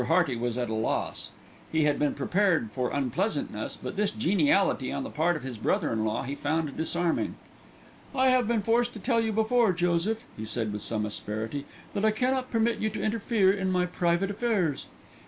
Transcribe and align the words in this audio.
Hearty 0.07 0.35
was 0.35 0.57
at 0.57 0.71
a 0.71 0.73
loss. 0.73 1.29
He 1.71 1.83
had 1.83 1.99
been 1.99 2.15
prepared 2.15 2.71
for 2.71 2.89
unpleasantness; 2.89 3.77
but 3.79 3.97
this 3.97 4.09
geniality 4.09 4.91
on 4.91 5.03
the 5.03 5.11
part 5.11 5.35
of 5.35 5.43
his 5.43 5.59
brother 5.59 5.93
in 5.93 6.03
law 6.05 6.23
he 6.23 6.33
found 6.33 6.75
disarming. 6.75 7.35
"I 8.15 8.29
have 8.31 8.47
been 8.47 8.63
forced 8.63 8.93
to 8.93 8.99
tell 8.99 9.21
you 9.21 9.31
before, 9.31 9.73
Joseph," 9.73 10.25
he 10.35 10.43
said 10.45 10.73
with 10.73 10.81
some 10.81 11.05
asperity, 11.05 11.65
"that 11.93 12.03
I 12.03 12.09
cannot 12.09 12.49
permit 12.49 12.79
you 12.79 12.89
to 12.89 13.03
interfere 13.03 13.51
in 13.53 13.71
my 13.71 13.85
private 13.85 14.31
affairs." 14.31 14.87